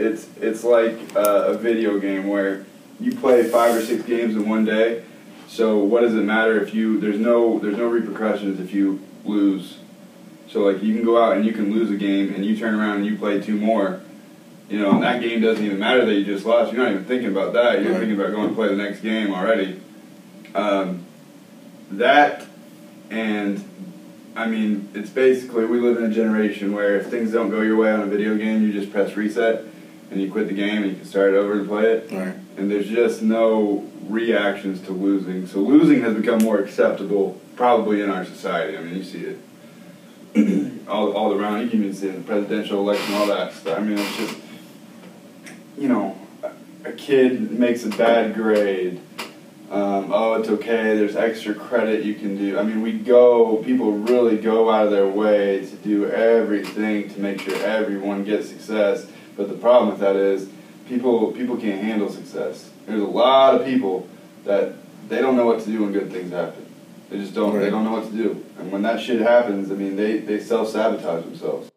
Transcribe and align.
it's 0.00 0.26
it's 0.40 0.64
like 0.64 0.96
uh, 1.14 1.44
a 1.48 1.58
video 1.58 1.98
game 1.98 2.26
where 2.26 2.64
you 2.98 3.14
play 3.14 3.42
five 3.44 3.76
or 3.76 3.82
six 3.82 4.02
games 4.04 4.34
in 4.34 4.48
one 4.48 4.64
day. 4.64 5.04
So 5.48 5.78
what 5.78 6.00
does 6.02 6.14
it 6.14 6.22
matter 6.22 6.60
if 6.62 6.74
you 6.74 6.98
there's 7.00 7.18
no 7.18 7.58
there's 7.58 7.76
no 7.76 7.88
repercussions 7.88 8.60
if 8.60 8.72
you 8.72 9.00
lose. 9.24 9.78
So 10.48 10.60
like 10.62 10.82
you 10.82 10.94
can 10.94 11.04
go 11.04 11.22
out 11.22 11.36
and 11.36 11.44
you 11.44 11.52
can 11.52 11.72
lose 11.72 11.90
a 11.90 11.96
game 11.96 12.34
and 12.34 12.44
you 12.44 12.56
turn 12.56 12.74
around 12.74 12.96
and 12.98 13.06
you 13.06 13.16
play 13.16 13.40
two 13.40 13.56
more. 13.56 14.00
You 14.68 14.78
know, 14.78 14.92
and 14.92 15.02
that 15.02 15.20
game 15.20 15.40
doesn't 15.40 15.64
even 15.64 15.80
matter 15.80 16.04
that 16.06 16.14
you 16.14 16.24
just 16.24 16.46
lost. 16.46 16.72
You're 16.72 16.82
not 16.84 16.92
even 16.92 17.04
thinking 17.04 17.28
about 17.30 17.52
that. 17.54 17.82
You're 17.82 17.90
Right. 17.92 18.00
thinking 18.00 18.20
about 18.20 18.30
going 18.32 18.50
to 18.50 18.54
play 18.54 18.68
the 18.68 18.76
next 18.76 19.00
game 19.00 19.34
already. 19.34 19.80
Um, 20.54 21.04
that 21.90 22.46
and 23.10 23.64
I 24.36 24.46
mean, 24.46 24.88
it's 24.94 25.10
basically 25.10 25.66
we 25.66 25.80
live 25.80 25.96
in 25.98 26.04
a 26.04 26.14
generation 26.14 26.72
where 26.72 26.96
if 26.96 27.08
things 27.08 27.32
don't 27.32 27.50
go 27.50 27.60
your 27.62 27.76
way 27.76 27.90
on 27.90 28.00
a 28.00 28.06
video 28.06 28.36
game, 28.36 28.62
you 28.62 28.72
just 28.72 28.92
press 28.92 29.16
reset 29.16 29.64
and 30.10 30.20
you 30.20 30.30
quit 30.30 30.48
the 30.48 30.54
game 30.54 30.82
and 30.82 30.92
you 30.92 30.96
can 30.96 31.06
start 31.06 31.34
over 31.34 31.52
and 31.52 31.68
play 31.68 31.84
it. 31.84 32.10
Right. 32.10 32.34
And 32.56 32.70
there's 32.70 32.88
just 32.88 33.22
no 33.22 33.88
reactions 34.08 34.80
to 34.82 34.92
losing. 34.92 35.46
So 35.46 35.60
losing 35.60 36.02
has 36.02 36.14
become 36.14 36.38
more 36.38 36.58
acceptable 36.58 37.40
probably 37.56 38.00
in 38.00 38.10
our 38.10 38.24
society. 38.24 38.76
I 38.76 38.82
mean, 38.82 38.96
you 38.96 39.04
see 39.04 39.36
it 40.34 40.82
all 40.88 41.12
all 41.12 41.32
around. 41.32 41.62
You 41.62 41.68
can 41.68 41.80
even 41.80 41.94
see 41.94 42.08
it 42.08 42.14
in 42.14 42.22
the 42.22 42.26
presidential 42.26 42.78
election, 42.80 43.14
all 43.14 43.26
that 43.26 43.52
stuff. 43.52 43.78
I 43.78 43.82
mean, 43.82 43.98
it's 43.98 44.16
just 44.16 44.36
you 45.78 45.88
know, 45.88 46.16
a 46.84 46.92
kid 46.92 47.50
makes 47.52 47.84
a 47.84 47.88
bad 47.88 48.34
grade. 48.34 49.00
Um, 49.70 50.10
oh, 50.12 50.34
it's 50.34 50.48
okay. 50.48 50.96
There's 50.96 51.14
extra 51.14 51.54
credit 51.54 52.04
you 52.04 52.14
can 52.14 52.36
do. 52.36 52.58
I 52.58 52.64
mean, 52.64 52.82
we 52.82 52.92
go. 52.92 53.56
People 53.58 53.92
really 53.92 54.36
go 54.36 54.68
out 54.68 54.86
of 54.86 54.90
their 54.90 55.06
way 55.06 55.64
to 55.64 55.76
do 55.76 56.10
everything 56.10 57.08
to 57.10 57.20
make 57.20 57.40
sure 57.40 57.54
everyone 57.62 58.24
gets 58.24 58.48
success. 58.48 59.06
But 59.40 59.48
the 59.48 59.54
problem 59.54 59.88
with 59.88 60.00
that 60.00 60.16
is, 60.16 60.50
people 60.86 61.32
people 61.32 61.56
can't 61.56 61.82
handle 61.82 62.10
success. 62.10 62.68
There's 62.86 63.00
a 63.00 63.06
lot 63.06 63.54
of 63.54 63.64
people 63.64 64.06
that 64.44 64.74
they 65.08 65.22
don't 65.22 65.34
know 65.34 65.46
what 65.46 65.60
to 65.60 65.66
do 65.66 65.80
when 65.80 65.94
good 65.94 66.12
things 66.12 66.30
happen. 66.30 66.66
They 67.08 67.16
just 67.16 67.34
don't. 67.34 67.58
They 67.58 67.70
don't 67.70 67.84
know 67.84 67.92
what 67.92 68.04
to 68.04 68.12
do. 68.12 68.44
And 68.58 68.70
when 68.70 68.82
that 68.82 69.00
shit 69.00 69.22
happens, 69.22 69.72
I 69.72 69.76
mean, 69.76 69.96
they 69.96 70.18
they 70.18 70.40
self 70.40 70.68
sabotage 70.68 71.24
themselves. 71.24 71.70